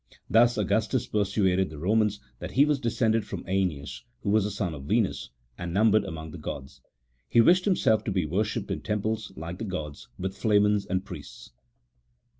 Thus 0.31 0.57
Augustus 0.57 1.05
persuaded 1.05 1.69
the 1.69 1.77
Romans 1.77 2.19
that 2.39 2.49
he 2.53 2.65
was 2.65 2.79
descended 2.79 3.23
from 3.23 3.43
iEneas, 3.43 4.01
who 4.21 4.31
was 4.31 4.45
the 4.45 4.49
son 4.49 4.73
of 4.73 4.85
Venus, 4.85 5.29
and 5.59 5.75
numbered 5.75 6.05
among 6.05 6.31
the 6.31 6.39
gods." 6.39 6.81
He 7.29 7.39
wished 7.39 7.65
himself 7.65 8.03
to 8.05 8.11
be 8.11 8.25
worshipped 8.25 8.71
in 8.71 8.81
temples, 8.81 9.31
like 9.35 9.59
the 9.59 9.63
gods, 9.63 10.07
with 10.17 10.35
flamens 10.35 10.87
and 10.87 11.05
priests." 11.05 11.51